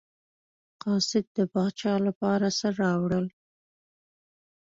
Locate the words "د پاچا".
1.37-1.93